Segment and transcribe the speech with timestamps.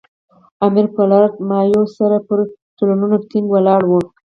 [0.65, 2.39] امیر پر لارډ مایو سره پر
[2.77, 4.01] تړونونو ټینګ ولاړ وو.